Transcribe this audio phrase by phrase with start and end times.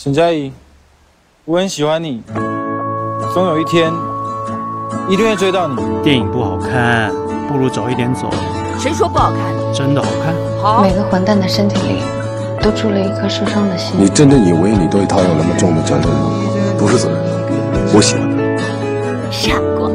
[0.00, 0.52] 沈佳宜，
[1.44, 2.22] 我很喜欢你，
[3.34, 3.92] 总有一天
[5.08, 5.74] 一定会追到你。
[6.04, 7.12] 电影不好看，
[7.48, 8.30] 不如早一点走。
[8.78, 9.40] 谁说不好看？
[9.74, 10.32] 真的好看。
[10.62, 10.82] 好。
[10.82, 11.96] 每个混蛋的身体里
[12.62, 13.96] 都住了一颗受伤的心。
[13.98, 16.30] 你真的以为你对他有那么重的责任吗？
[16.78, 17.18] 不是责任，
[17.92, 18.38] 我喜欢他。
[19.32, 19.90] 傻瓜。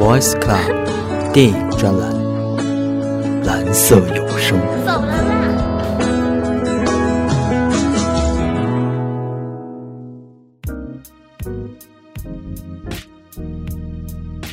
[0.00, 2.12] Voice Club 电影专栏，
[3.44, 4.58] 蓝色有声。
[4.84, 5.31] 走了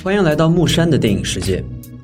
[0.01, 1.61] 欢迎来到木山的电影世界。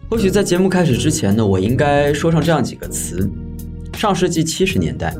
[0.09, 3.30] 或许在节目开始之前呢，我应该说上这样几个词：
[3.94, 5.16] 上世纪七十年代，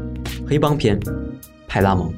[0.46, 1.00] 黑帮片，
[1.70, 2.14] 派拉蒙。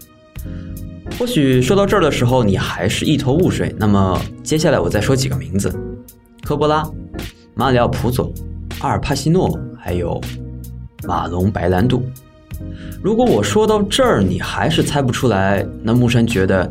[1.18, 3.74] 或许说到这儿的时候，你还是一头雾水。
[3.78, 5.72] 那么接下来我再说几个名字：
[6.44, 6.84] 科波拉、
[7.54, 8.34] 马里奥·普佐、
[8.80, 10.20] 阿尔帕西诺，还有
[11.04, 12.02] 马龙·白兰度。
[13.04, 16.68] 如果我说到这儿你还是猜不出来，那木山觉得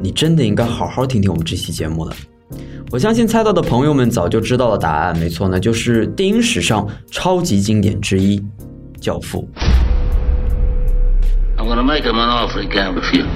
[0.00, 2.14] 你真的应该好好听听我们这期节目了。
[2.90, 8.38] 我相信猜到的朋友们早就知道了答案，没错，那就是电影史上超级经典之一，
[9.00, 9.48] 《教父》。
[11.56, 13.26] I'm gonna make him an offer he can't refuse.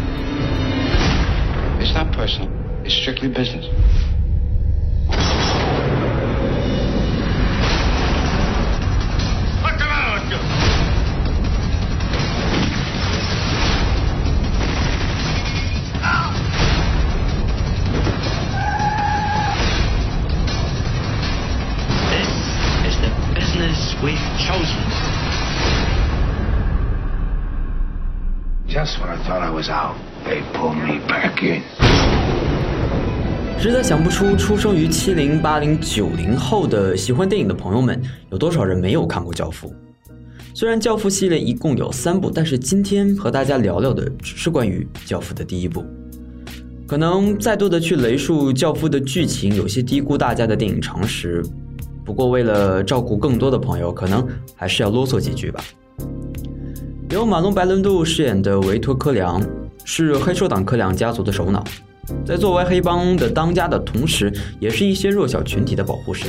[1.80, 2.48] It's not personal.
[2.84, 3.64] It's strictly business.
[24.02, 24.78] We've chosen.
[28.68, 31.62] Just when I thought I was out, they pulled me back in.
[33.58, 39.68] 实在想不出，出生于七零、八零、九零后的喜欢电影的朋友们，有多少人没有看过《教父》？
[40.54, 45.84] 虽然《教父》系列一共有三部，但是今天和大家聊聊的只是关于《教父》的第一部。
[46.86, 51.44] 可能再多的去雷述《教父》的剧情，有些低估大家的电影常识。
[52.08, 54.26] 不过为了照顾更多的朋友，可能
[54.56, 55.62] 还是要啰嗦几句吧。
[57.10, 59.46] 由马龙·白兰度饰演的维托·科良
[59.84, 61.62] 是黑手党柯良家族的首脑。
[62.24, 66.26] 在作为黑帮的当家的同时，也是一些弱小群体的保护神。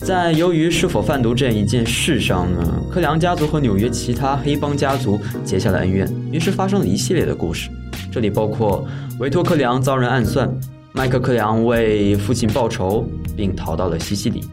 [0.00, 7.70] 在由于是否贩毒这样一件事上呢，克良家族和纽约其他黑帮家族结下了恩怨，于是发生了一系列的故事。
[8.12, 8.86] 这里包括
[9.18, 10.46] 维托·克良遭人暗算，
[10.92, 14.44] 麦克·克良为父亲报仇并逃到了西西里，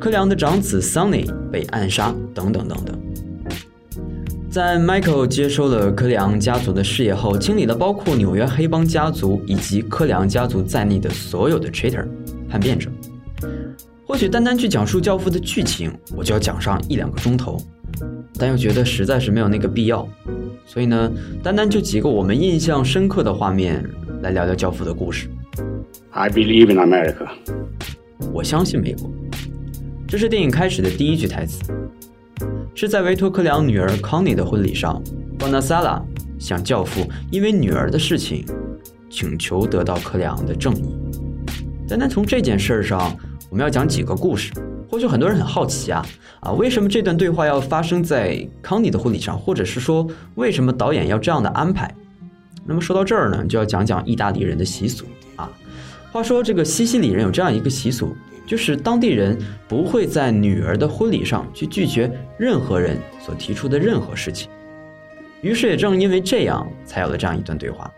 [0.00, 2.98] 克良的长子 Sonny 被暗杀，等等等等。
[4.50, 12.06] 在 Michael 接收了科良家族的事业后，清理了包括纽约黑帮家族以及科良家族在内的所有的 traitor
[12.50, 12.90] 叛变者。
[14.06, 17.56] 或许单单去讲述《教父》的剧情，我就要讲上一两个钟头，
[18.36, 20.06] 但又觉得实在是没有那个必要。
[20.66, 21.10] 所以呢，
[21.42, 23.82] 单单就几个我们印象深刻的画面
[24.20, 25.28] 来聊聊《教父》的故事。
[26.10, 27.26] I believe in America。
[28.34, 29.10] 我相信美国。
[30.12, 31.62] 这是电影开始的第一句台词。
[32.74, 35.02] 是在维托克良女儿康妮的婚礼上，
[35.38, 36.04] 巴纳萨拉
[36.38, 38.44] 向教父因为女儿的事情
[39.08, 40.94] 请求得到克良的正义。
[41.88, 43.16] 单单从这件事上，
[43.48, 44.52] 我们要讲几个故事。
[44.86, 46.04] 或许很多人很好奇啊
[46.40, 51.90] 啊，为什么这段对话要发生在康妮的婚礼上，或者是说为什么导演要这样的安排？
[52.66, 55.06] 那么说到这儿呢，就要讲讲意大利人的习俗
[55.36, 55.50] 啊。
[56.12, 58.14] 话说这个西西里人有这样一个习俗。
[58.46, 59.38] 就是当地人
[59.68, 64.50] 不会在女儿的婚礼上去拒绝任何人所提出的任何事情，
[65.40, 67.90] 于是也正因为这样，才有了这样一段对话。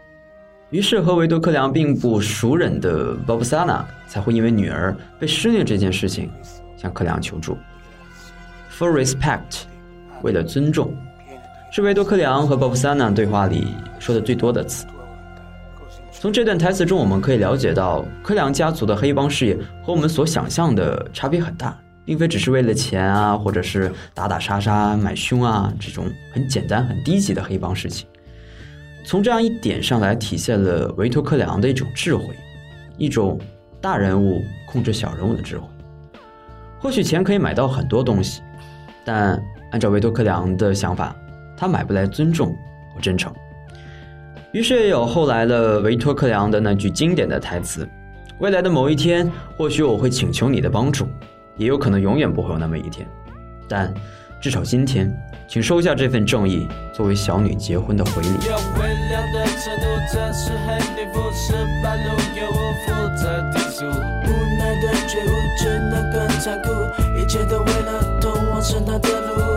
[0.71, 6.31] 于是和维多克良并不熟稔的 Bob Sana 才会因为女儿被施虐这件事情
[6.77, 7.57] 向克良求助。
[8.77, 9.63] For respect，
[10.23, 10.93] 为了尊重，
[11.71, 13.69] 是维多克良和 Bob Sana 对话里
[14.01, 14.85] 说的最多的词。
[16.25, 28.09] 从这段台词中，我们可以了解到科良家族的黑帮事业和我们所想象的差别很大，并非只是为了钱啊，或者是打打杀杀、买凶啊这种很简单、很低级的黑帮事情。
[29.05, 32.35] 从这样一点上来，体现了维托克良的一种智慧，
[32.97, 33.39] 一种
[33.79, 35.67] 大人物控制小人物的智慧。
[36.81, 38.41] 或许钱可以买到很多东西，
[39.05, 39.39] 但
[39.73, 41.15] 按照维托克良的想法，
[41.55, 42.49] 他买不来尊重
[42.95, 43.31] 和真诚。
[44.55, 47.89] 于是也有后来的维托克良的那句经典的台词
[48.39, 51.09] ：“未来的某一天，或许我会请求你的帮助，
[51.57, 53.05] 也有可能永远不会有那么一天。
[53.69, 53.93] 但
[54.41, 55.13] 至少今天，
[55.49, 58.29] 请收下这份正义，作为小女结婚的回礼。”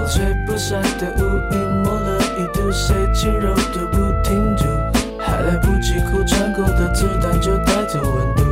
[0.10, 1.22] 吹不散的乌
[1.54, 3.86] 云，抹了一度谁轻柔的
[5.48, 8.44] 来不及哭穿过的子弹就带走温度。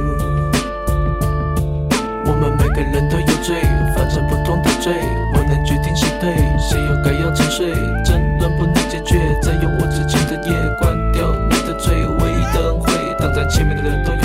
[2.25, 3.62] 我们每个人都有罪
[3.94, 4.94] 犯着不同的罪
[5.33, 7.74] 我能决定谁对谁又该要沉睡？
[8.06, 14.25] 争论不能解决在永无止境的夜关掉你的嘴唯一的恩惠挡在前面的人都有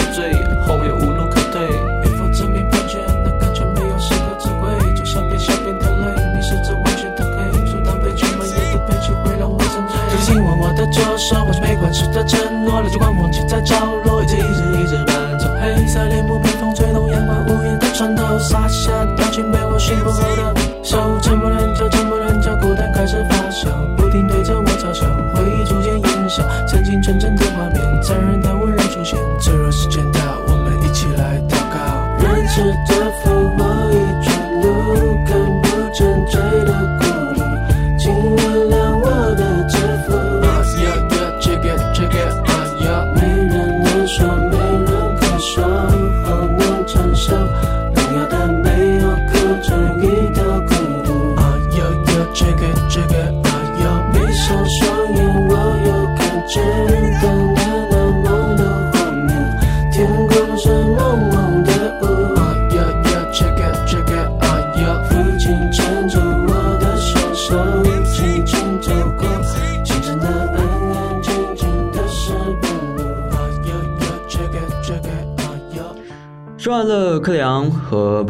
[11.00, 13.74] 左手，完全没关系的承诺，了就光忘记在角
[14.04, 15.48] 落，一直一直一直伴奏。
[15.60, 28.39] 黑色帘幕被风吹动，阳光无言的穿透，洒下表情被我驯服后的手，沉默人就沉默人就孤单开始发酵，不停对着我嘲笑，回忆逐渐烟消，曾经纯真的画面，残忍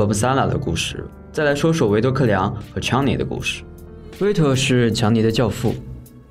[0.01, 3.63] 和布萨拉的故事，再来说说维多克里昂和强尼的故事。
[4.21, 5.75] 维特是强尼的教父，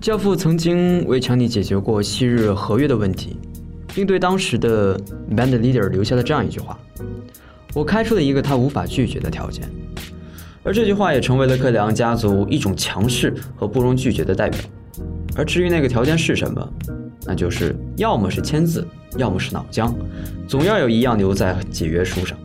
[0.02, 3.38] 教父曾经为强尼解决过昔日合约的问题，
[3.94, 5.00] 并对当时的
[5.30, 6.80] band leader 留下了这样一句话
[7.76, 9.70] ：“我开出了一个他无法拒绝的条件。”
[10.66, 14.60] 而这句话也成为了克里昂家族一种强势和不容拒绝的代表。
[15.36, 16.74] 而至于那个条件是什么，
[17.24, 18.84] 那就是要么是签字，
[19.16, 19.94] 要么是脑浆，
[20.48, 22.36] 总要有一样留在解约书上。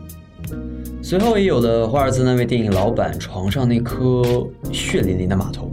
[1.05, 4.23] 随后也有了华尔兹那位电影老板床上那颗
[4.73, 5.71] 血淋淋的码头。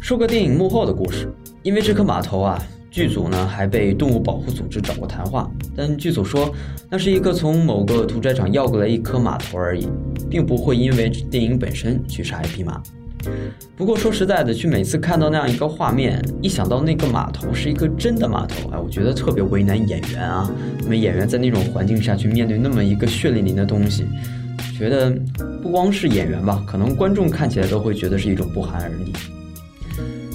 [0.00, 1.28] 说个电影幕后的故事，
[1.64, 2.56] 因为这颗码头啊，
[2.88, 6.48] 剧组呢还被动物保护组织找过谈话，但剧组说
[6.88, 9.88] 那是一个从某个屠宰场要过来一颗码头而已，
[10.30, 12.80] 并不会因为电影本身去杀一匹马。
[13.76, 20.50] 不过说实在的，去每次看到那样一个画面，一想到那个码头是一个真的码头，哎，我觉得特别为难演员啊。
[20.80, 24.06] 那么演员在那种环境下去面对那么一个血淋淋的东西，
[24.78, 25.10] 觉得
[25.62, 29.12] 不光是演员吧，可能观众看起来都会觉得是一种不寒而栗。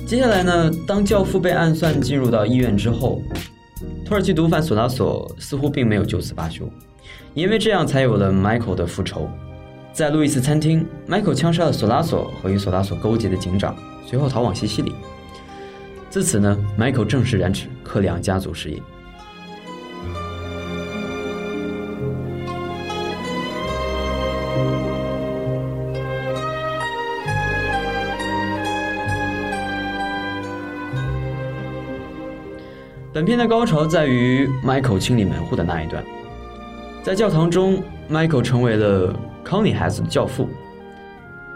[0.06, 3.22] 接下来呢，当教父被暗算进入到医院之后，
[4.06, 6.70] 土耳其毒贩索拉索似乎并没有就此罢休，
[7.34, 9.30] 因为这样才有了 Michael 的复仇。
[9.94, 14.96] 在路易斯餐厅，Michael 枪杀了索拉索和与索拉索勾结的警长，随后逃往西西里。
[16.10, 18.82] 自此呢，Michael 正式染指克里昂家族事业。
[33.14, 36.04] 本片的高潮在于 Michael 清理门户的那一段，
[37.04, 40.48] 在教堂中，Michael 成为了康妮孩子的教父。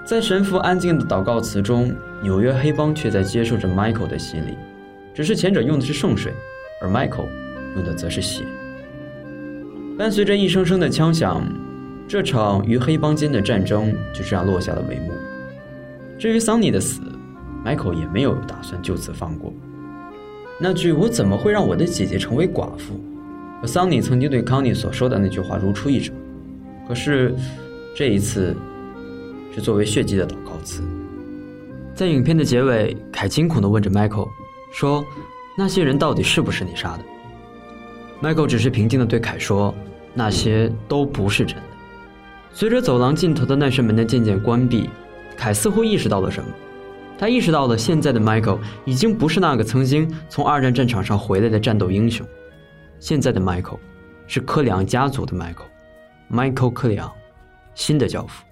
[0.05, 1.91] 在神父安静的祷告词中，
[2.21, 4.57] 纽约黑帮却在接受着 Michael 的洗礼，
[5.13, 6.31] 只是前者用的是圣水，
[6.81, 7.27] 而 Michael
[7.75, 8.44] 用的则是血。
[9.97, 11.44] 伴随着一声声的枪响，
[12.07, 15.11] 这场与黑帮间的战争就这样落下了帷幕。
[16.19, 17.01] 至于桑尼的死
[17.65, 19.51] ，Michael 也没有打算就此放过。
[20.59, 22.94] 那句“我怎么会让我的姐姐成为寡妇”，
[23.59, 26.13] 和桑尼曾经对康妮所说的那句话如出一辙。
[26.87, 27.33] 可是，
[27.95, 28.54] 这一次
[29.54, 30.83] 是作为血祭的祷告词。
[31.94, 34.28] 在影片的结尾，凯惊恐地问着 Michael
[34.73, 35.02] 说
[35.57, 37.04] ：“那些人到底是不是你杀的
[38.21, 39.73] ？”Michael 只是平静地对凯说
[40.14, 41.64] ：“那些都不是真的。”
[42.52, 44.90] 随着走廊尽头的那扇门的渐渐关闭，
[45.37, 46.49] 凯似乎意识到了什么。
[47.18, 52.28] 他意识到了，现在的 Michael 已经不是那个曾经从二战战场上回来的战斗英雄，
[52.99, 53.80] 现在的 Michael
[54.28, 57.09] 是柯里昂家族的 Michael，Michael 科里昂，
[57.75, 58.44] 新的教父。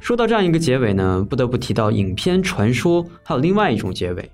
[0.00, 4.30] 说到这样一个结尾呢，不得不提到影片传说还有另外一种结尾，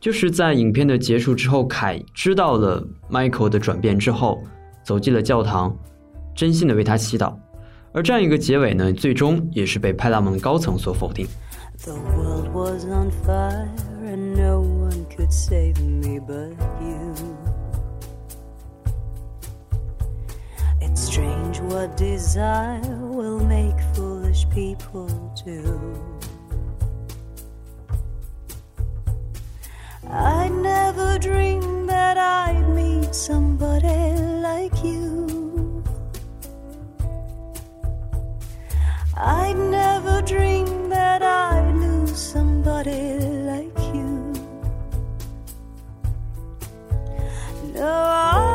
[0.00, 4.42] 就是在影片的结束之后，凯知道了 Michael 的转变之后，
[4.82, 5.74] 走进了教堂，
[6.34, 7.34] 真心的为他祈祷。
[7.92, 11.26] 而这样一个结尾呢，最终也是被派拉蒙高层所否定。
[20.94, 25.08] Strange what desire will make foolish people
[25.44, 25.80] do.
[30.08, 35.82] I never dreamed that I'd meet somebody like you.
[39.16, 43.18] I'd never dreamed that I'd lose somebody
[43.50, 44.32] like you.
[47.74, 48.53] No, I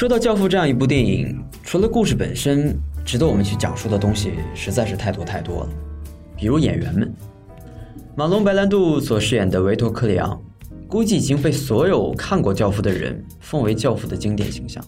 [0.00, 5.68] 说到《教父》这样一部电影，除了故事本身，值得我们去讲述的东西实在是太多太多了。
[6.38, 7.12] 比如演员们，
[8.16, 10.42] 马龙白兰度所饰演的维托·克里昂，
[10.88, 14.82] 估计已经被所有看过《教父》的人奉为教父的经典形象。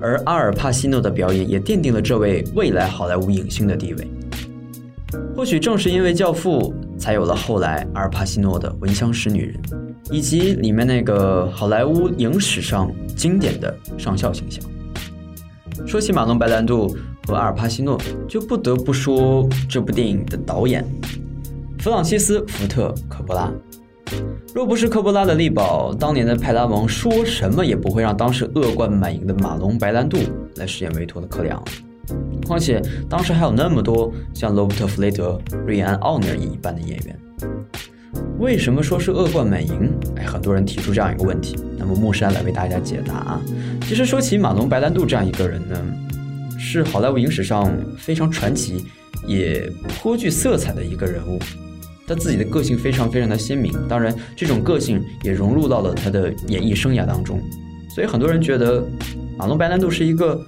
[0.00, 4.08] 而阿尔帕西诺的表演也奠定了这位未来好莱坞影星的地位。
[5.36, 9.60] 或许正是因为《教父》，才有了后来阿尔帕西诺的《闻香识女人》，
[10.10, 14.62] 以及里面那个好莱坞影史上经典的上校形象。
[15.86, 16.96] 说起马龙白兰度
[17.26, 20.84] 和阿尔帕西诺，就不得不说这部电影的导演
[21.78, 23.50] 弗朗西斯·福特·科波拉。
[24.54, 30.18] 若不是科波拉的力保，当年的派拉蒙说什么也不会让当时恶贯满盈的马龙白兰度
[30.56, 31.62] 来饰演维托的克里昂。
[32.46, 37.18] 况且当时还有那么多像罗伯特·弗雷德、瑞安·奥尼尔一般的演员。
[38.38, 39.90] 为什么说是恶贯满盈？
[40.16, 43.40] 哎，很多人提出这样一个问题，那么木山来为大家解答啊。
[43.82, 45.76] 其实说起马龙白兰度这样一个人呢，
[46.58, 48.84] 是好莱坞影史上非常传奇，
[49.26, 51.38] 也颇具色彩的一个人物。
[52.06, 57.40] 他自己的个性非常非常的鲜明，当然这种个性也融入到了他的演艺生涯当中。
[57.94, 58.84] 所以很多人觉得
[59.38, 60.38] 马龙白兰度是一个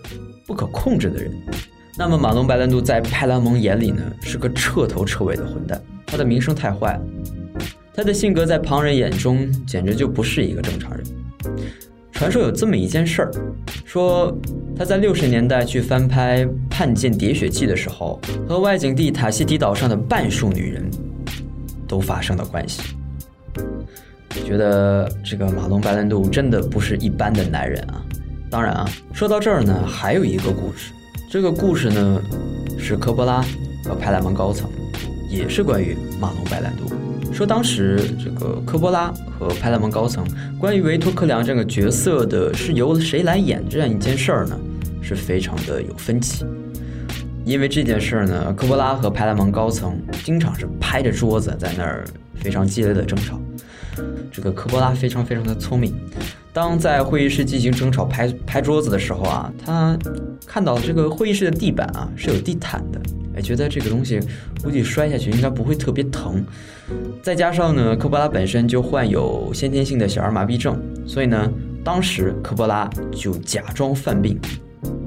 [0.46, 1.32] 不可控制的人。
[1.96, 7.00] 那么马龙白兰度在派拉蒙眼里呢，是个彻头彻尾的混蛋，他的名声太坏了。
[7.96, 11.04] 他的性格在旁人眼中简直就不是一个正常人。
[12.12, 13.30] 传说有这么一件事儿，
[13.86, 14.36] 说
[14.76, 20.84] 他在六十年代去翻拍《叛剑喋血记》的时候，和外景地塔希提岛上的半数女人
[21.88, 22.82] 都发生了关系。
[24.44, 28.04] 觉得这个马龙白兰度真的不是一般的男人啊！
[28.50, 30.92] 当然啊，说到这儿呢，还有一个故事，
[31.30, 32.22] 这个故事呢
[32.78, 33.42] 是科波拉
[33.84, 34.70] 和派拉蒙高层，
[35.30, 36.84] 也是关于马龙白兰度。
[37.36, 40.26] 说当时这个科波拉和派拉蒙高层
[40.58, 44.58] 关于维托克良这个角色的是由谁来演这样一件事儿呢，
[45.02, 46.46] 是非常的有分歧。
[47.44, 53.38] 因为这件事儿呢，科波拉和派拉蒙高层经常是拍着桌子在那儿非常激烈的争吵。
[54.32, 55.94] 这个科波拉非常非常的聪明，
[56.56, 59.94] 当在会议室进行争吵拍拍桌子的时候啊，他
[60.46, 62.98] 看到这个会议室的地板啊是有地毯的，
[63.34, 64.18] 哎，觉得这个东西
[64.64, 66.42] 估计摔下去应该不会特别疼。
[67.22, 71.52] 再加上呢，科波拉本身就患有先天性的小儿麻痹症，所以呢，
[71.84, 74.40] 当时科波拉就假装犯病，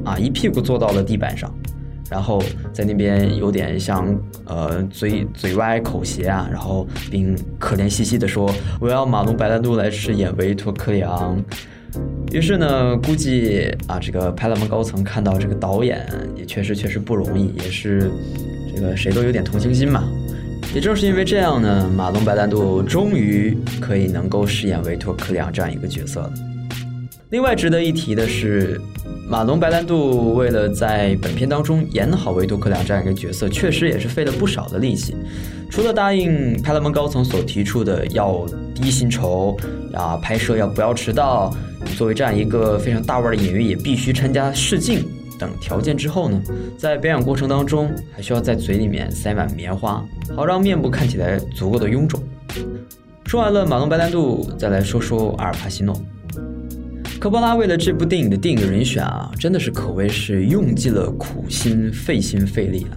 [0.05, 1.51] 啊，一屁股坐到了地板上。
[2.09, 2.41] 然后
[2.73, 8.51] 在那边有点像呃嘴嘴歪口斜啊，然后并可怜兮兮的说
[8.81, 11.39] ：“我要马龙白兰度来饰演维托克里昂。”
[12.31, 18.11] 于是呢，估计啊，这个派拉蒙高层看到这个导演也确实确实不容易，也是
[18.75, 20.03] 这个谁都有点同情心嘛。
[20.73, 26.33] 也正是因为这样呢，马龙白兰度终于可以能够饰演维托克里昂这样一个角色了。
[27.29, 28.79] 另外值得一提的是。
[29.27, 35.15] 马龙白兰度为了在本片当中演好维多克良这样一个角色，确实也是费了不少的力气。
[35.69, 38.43] 除了答应派拉蒙高层所提出的要
[38.73, 39.55] 低薪酬
[39.93, 41.55] 啊，拍摄要不要迟到，
[41.95, 45.05] 作为这样一个非常大腕的演员也必须参加试镜
[45.37, 46.41] 等条件之后呢，
[46.75, 50.03] 在表演过程当中还需要在嘴里面塞满棉花，
[50.35, 52.19] 好让面部看起来足够的臃肿。
[53.27, 55.95] 说完了马龙白兰度，再来说说阿尔帕西诺。
[57.19, 62.95] 科波拉为了这部电影的电影人选啊，真的是可谓是用尽了苦心、费心费力啊！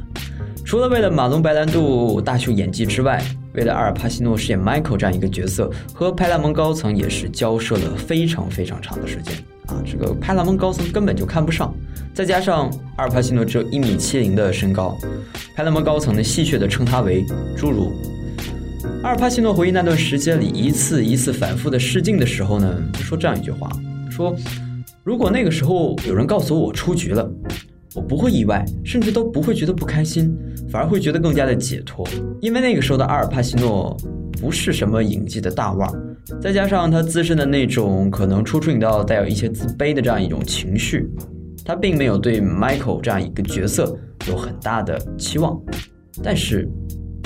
[0.64, 3.20] 除了为了马龙白兰度大秀演技之外，
[3.52, 9.34] 为了阿尔帕西诺饰演 Michael 这样一个角色，和派拉蒙高层也是交涉了非常非常长的时间
[9.66, 9.82] 啊！
[9.84, 11.74] 这个派拉蒙高层根本就看不上，
[12.14, 14.96] 再加上阿尔帕西诺只有一米七零的身高，
[15.56, 17.26] 派拉蒙高层呢戏谑的称他为
[17.58, 17.92] “侏儒”。
[19.02, 23.68] 阿尔帕西诺回忆那段时间里一次一次反复的试镜的时候呢，说这样一句话。
[24.22, 24.36] 说，
[25.02, 27.28] 如果那个时候有人告诉我我出局了，
[27.94, 30.32] 我不会意外，甚至都不会觉得不开心，
[30.70, 32.06] 反而会觉得更加的解脱，
[32.40, 33.96] 因为那个时候的阿尔帕西诺
[34.40, 35.90] 不是什么影技的大腕，
[36.40, 41.10] 再加上他自身的那种可能初出影到带有一些自卑的这样一种情绪，
[41.64, 43.96] 他并没有对 Michael 这样一个角色
[44.28, 45.60] 有很大的期望。
[46.22, 46.68] 但是，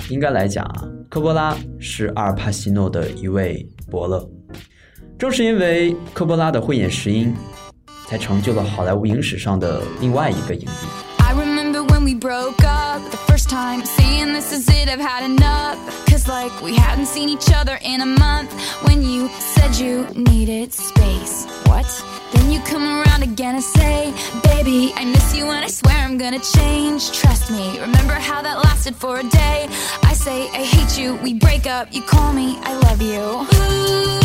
[0.09, 4.27] 应该来讲啊，科波拉是阿尔帕西诺的一位伯乐。
[5.18, 7.36] 正是因为科波拉的慧眼识音，
[8.08, 10.88] 才成就了好莱坞影史上的另外一个影帝。
[11.20, 15.78] I remember when we broke up the first time, saying this is it, I've had enough.
[16.08, 18.52] Cause like we hadn't seen each other in a month.
[18.84, 21.86] When you said you needed space, what?
[22.34, 24.14] Then you come around again and say,
[24.44, 27.12] Baby, I miss you and I swear I'm gonna change.
[27.12, 29.70] Trust me, remember how that lasted for a day?
[30.04, 33.48] I say, I hate you, we break up, you call me, I love you.
[33.56, 34.25] Ooh.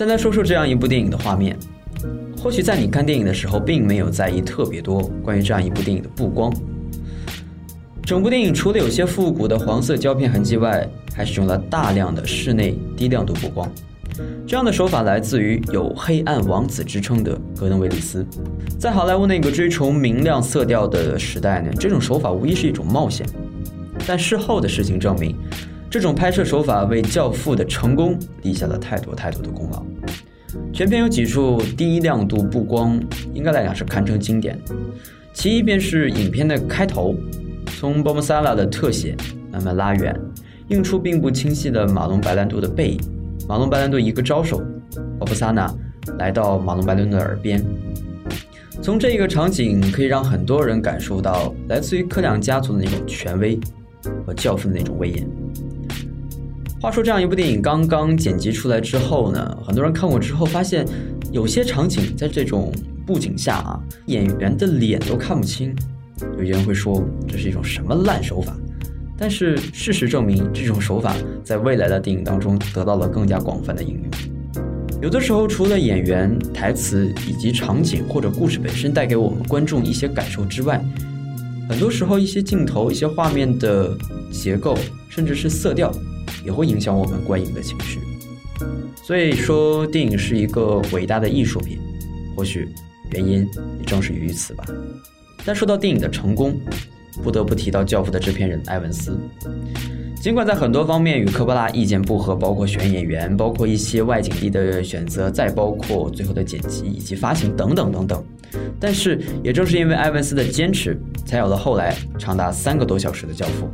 [0.00, 1.54] 再来说说这样一部电影的画面。
[2.38, 6.50] 或许在你看电影的时候，并没有在意特别多关于这样一部电影的布光。
[8.02, 13.70] 整部电影除了有些复古的黄色胶片痕迹外，还使用了大量的室内低亮度布光。
[14.46, 18.24] 这样的手法来自于有“黑暗王子”之称的格登·威利斯。
[18.78, 23.26] 在好莱坞那个追崇明亮色调的时代呢，这种手法无疑是一种冒险。
[24.06, 25.36] 但事后的事情证明，
[25.90, 29.84] 这种拍摄手法为《教父》的成功立下了太多太多的功劳。
[30.72, 33.00] 全片有几处低亮度布光，
[33.34, 34.58] 应该来讲是堪称经典。
[35.32, 37.14] 其一便是影片的开头，
[37.78, 39.16] 从波莫萨拉的特写
[39.52, 40.14] 慢慢拉远，
[40.68, 43.00] 映出并不清晰的马龙白兰度的背影。
[43.48, 44.62] 马龙白兰度一个招手，
[45.18, 45.72] 鲍勃萨纳
[46.18, 47.64] 来到马龙白兰度的耳边。
[48.82, 53.58] 从这个场景可以让很多人感受到来自于科两家族的那种权威
[54.26, 55.28] 和教父的那种威严。
[56.80, 60.82] 话说，这样一部电影刚刚剪辑出来之后呢，很多人看过之后发现，
[61.30, 62.72] 有些场景在这种
[63.06, 65.76] 布景下啊，演员的脸都看不清。
[66.38, 68.56] 有些人会说这是一种什么烂手法，
[69.18, 71.14] 但是事实证明，这种手法
[71.44, 74.04] 在未来的电影当中得到了更加广泛的应用。
[75.02, 80.82] 有的时候，除了演员、台词以及场景或者故事本身带给我们观众一些感受之外，
[81.68, 83.94] 很多时候一些镜头、一些画面的
[84.32, 84.74] 结构，
[85.10, 85.92] 甚至是色调，
[86.44, 88.00] 也会影响我们观影的情绪。
[89.02, 91.78] 所以说，电影是一个伟大的艺术品，
[92.36, 92.68] 或许
[93.12, 93.48] 原因
[93.78, 94.64] 也正是于此吧。
[95.44, 96.60] 但说到电影的成功，
[97.22, 99.18] 不得不提到《教父》的制片人埃文斯。
[100.20, 108.22] 尽管在很多方面与科波拉意见不合，包括选演员，包括一些外景地的选择，再包括最后的剪辑以及发行等等等等，
[108.78, 113.66] 但是也正是因为埃文斯的坚持，才有了后来长达三个多小时的《教父》。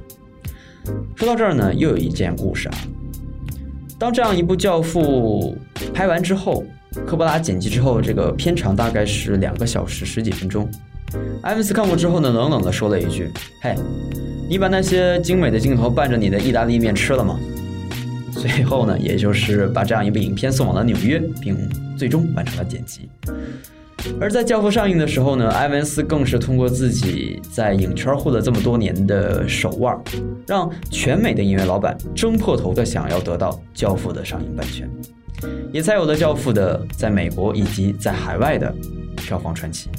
[1.14, 2.74] 说到这儿呢，又有一件故事啊。
[3.98, 5.56] 当这样一部《教父》
[5.92, 6.64] 拍完之后，
[7.06, 10.68] 科波拉剪辑之后，这个片长大概是两个小时十几分钟。
[11.42, 13.30] 埃文斯看过之后呢，冷冷地说了一句
[13.62, 13.74] ：“嘿。”
[14.48, 17.36] 你把那些精美的镜头伴着你的意大利面吃了吗？
[18.32, 21.56] 最后呢，也就是把这样一部影片送往了纽约，并
[21.96, 23.08] 最终完成了剪辑。
[24.20, 29.98] 而在《教父》上映的时候呢，埃文斯更是通过自己在影圈混了这么多年的手腕，
[30.46, 34.88] 让全美的音乐老板争破头的想要得到《教父》的上映版权，
[35.72, 38.74] 也才有了《教父》的在美国以及在海外的
[39.16, 39.90] 票房传奇。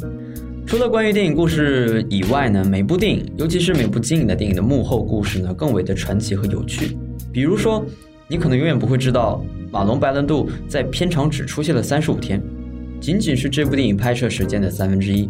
[0.65, 6.97] 除了关于电影故事以外呢，每部电影，尤其是每部经典的电影的幕后故事呢，更为的传奇和有趣。
[7.31, 7.85] 比如说，
[8.27, 9.41] 你可能永远不会知道，
[9.71, 12.41] 马龙白兰度在片场只出现了三十五天，
[12.99, 15.29] 仅仅是这部电影拍摄时间的三分之一。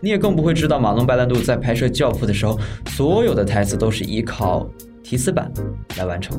[0.00, 4.68] 你也更不会知道，马龙白兰度在拍摄《教父》的时候，所有的台词都是依靠
[5.02, 5.50] 提词板
[5.96, 6.38] 来完成。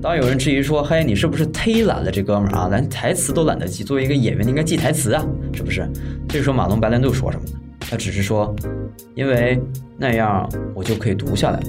[0.00, 2.10] 当有人质疑说：“嘿，你是不是忒懒了？
[2.10, 3.84] 这哥们儿啊，连台词都懒得记。
[3.84, 5.86] 作为一个演员，你应该记台词啊，是不是？”
[6.26, 7.52] 这时候，马龙白兰度说什么呢？
[7.80, 8.54] 他只是说
[9.14, 9.60] ：“因为
[9.98, 11.60] 那样我就可以读下来。”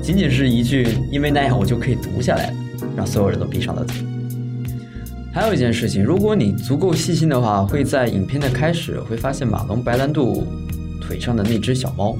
[0.00, 2.54] 仅仅是一句“因为那样我就可以读下来”，
[2.96, 3.96] 让所有人都闭上了嘴。
[5.36, 10.46] 还有一件事情，如果你足够细心的话，会在影片的开始会发现马龙白兰度
[10.98, 12.16] 腿上的那只小猫。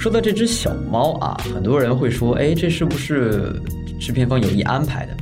[0.00, 3.62] 说到这只小猫啊，很多人会说，哎，这是不是
[4.00, 5.16] 制片方有意安排的？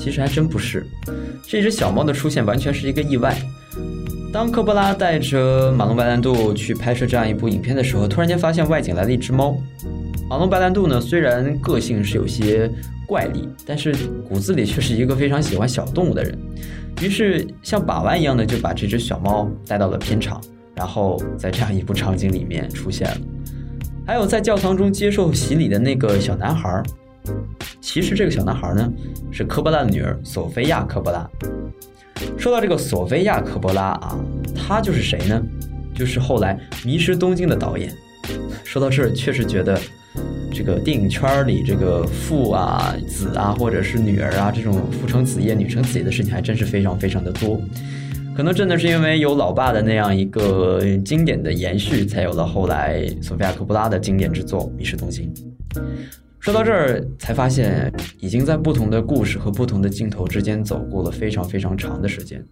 [0.00, 0.84] 其实还真不是，
[1.46, 3.38] 这只小猫的出现完全是一个意外。
[4.32, 9.56] 当科波拉带着马龙白兰度去拍摄这样一部影片的时候，突然间发现外景来了一只猫。
[10.28, 12.70] 马龙白兰度呢，虽然个性是有些
[13.06, 13.94] 怪异，但是
[14.28, 16.38] 骨子里却是一个非常喜欢小动物的人。
[17.00, 20.38] 于是像把玩一样的就把这只小猫带到了片场，
[20.74, 23.16] 然后在这样一部场景里面出现了。
[24.06, 26.82] 还有在教堂中接受洗礼的那个小男孩，
[27.80, 28.92] 其实这个小男孩呢
[29.30, 31.26] 是科波拉的女儿索菲亚·科波拉。
[32.36, 34.18] 说到这个索菲亚·科波拉啊，
[34.54, 35.42] 她就是谁呢？
[35.94, 36.54] 就是后来
[36.86, 37.90] 《迷失东京》的导演。
[38.62, 39.80] 说到这儿，确实觉得
[40.52, 47.60] 这个电影圈里这个父啊、子啊，或者是女儿啊这种父承子业、女承子业的事情，还真是非常非常的多。
[48.36, 55.32] 可能真的是因为有老爸的那样一个经典的延续，才有了后来索菲亚·科波拉的经典之作《迷失东京》。
[56.40, 62.42] 说到这儿，才发现已经在不同的故事和不同的镜头之间走过了非常非常长的时间。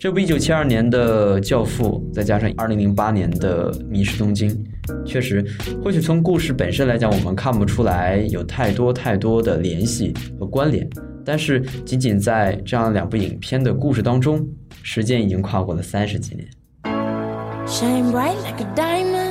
[0.00, 4.50] 这部1972年的《教父》，再加上2008年的《迷失东京》，
[5.04, 5.44] 确实，
[5.84, 10.88] 或许从故事本身来讲，我们看不出来有太多太多的联系和关联。
[11.24, 14.44] 但是，仅仅在这样两部影片的故事当中，
[14.82, 16.48] 时间已经跨过了三十几年。
[17.66, 19.25] Shine bright like a diamond.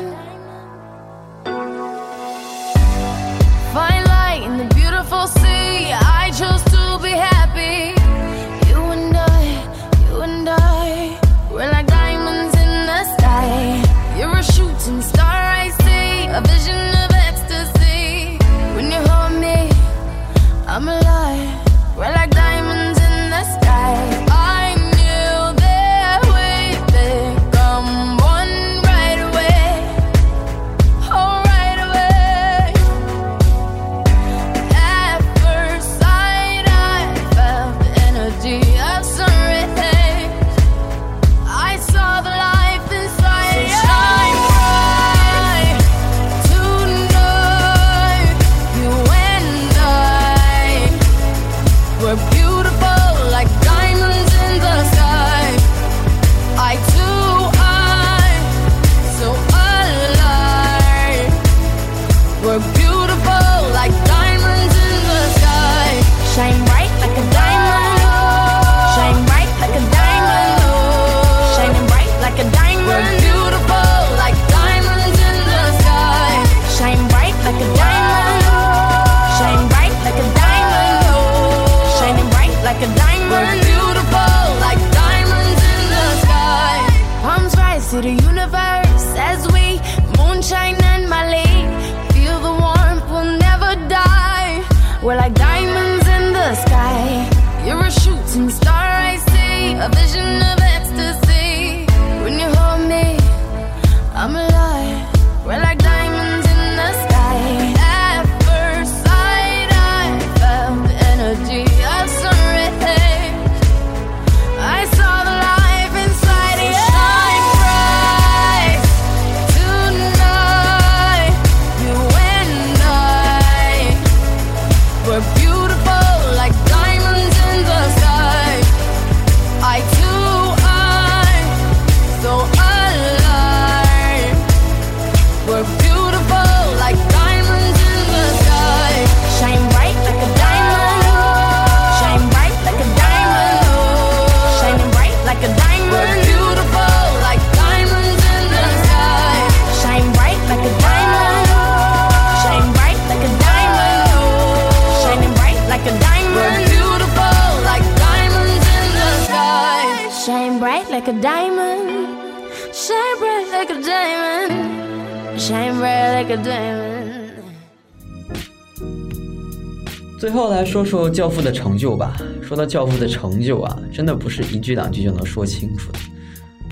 [170.26, 172.18] 最后来说说《教父》的成就吧。
[172.42, 176.00] 说到《教父》的成就啊，真的不是一句两句就能说清楚的。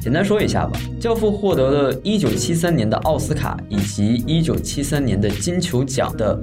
[0.02, 6.36] 简单说一下吧，《教父》获得了1973年的奥斯卡以及1973年的金球奖的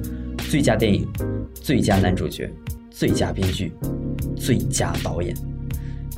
[0.49, 1.05] 最佳电影、
[1.53, 2.49] 最佳男主角、
[2.93, 3.73] 最佳编剧、
[4.37, 5.35] 最佳导演。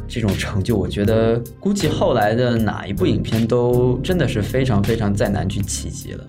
[0.06, 6.28] 这种成就，我觉得估计后来的哪一部影片都真的是非常非常再难去企及了。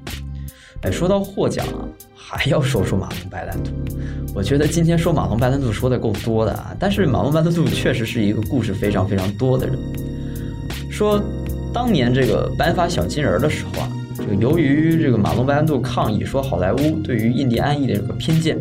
[0.83, 3.71] 哎，说到获奖啊，还要说说马龙白兰度。
[4.35, 9.77] 我觉得今天说马龙白兰度说的够多的啊，但是马龙白兰度确实是一个故事非常非常多的人。
[10.91, 11.21] 说
[11.73, 18.57] 当年这个颁发小金人的时候啊，这个由于这个马龙白兰度抗议说好莱坞对于印第安裔的这个偏见，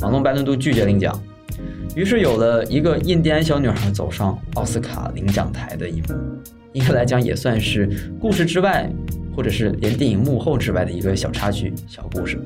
[0.00, 1.20] 马龙白兰度拒绝领奖，
[1.96, 6.14] 于是有了一个印第安小女孩走上奥斯卡领奖台的一幕。
[6.72, 7.88] 应该来讲也算是
[8.20, 8.90] 故事之外，
[9.34, 12.42] 或者是连电影幕后之外的一个小插曲、小故事吧。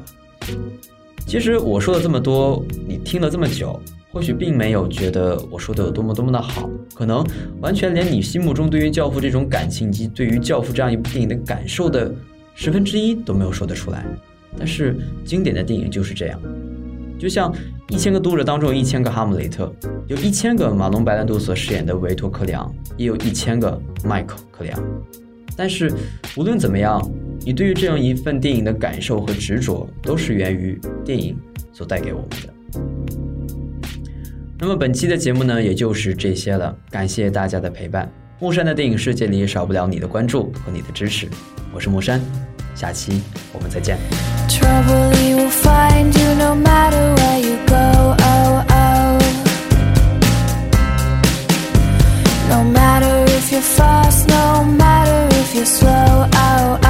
[1.27, 3.79] 其实我说了这么多，你听了这么久，
[4.11, 7.23] 或许并没有觉得我说的有多么多么的好，可能
[7.61, 12.15] 完全连你心目中对于《教父》这种感情以及对于《教父》这样一部电影的感受的
[12.55, 14.07] 十分之一都没有说得出来。
[14.57, 16.41] 但是经典的电影就是这样，
[17.19, 17.55] 就像
[17.91, 19.71] 一千个读者当中有一千个哈姆雷特，
[20.07, 24.83] 有一千个马龙白兰度所饰演的维托克良，也有一千个迈克克良。
[25.59, 25.93] 但是
[26.37, 27.03] 无论怎么样，
[27.41, 31.37] 你对于这样一份电影的感受和执着，都是源于电影
[31.73, 32.55] 所带给我们的。
[34.57, 36.73] 那么本期的节目呢，也就是这些了。
[36.91, 38.09] 感谢大家的陪伴。
[38.39, 41.27] 木山的电影世界里少不了你的关注和你的支持。
[41.75, 42.21] 我是木山，
[42.77, 43.21] 下期
[43.53, 43.99] 我们再见。
[52.49, 54.88] No matter if you're fast, no matter
[55.59, 55.91] you're slow.
[55.91, 56.88] Oh, oh.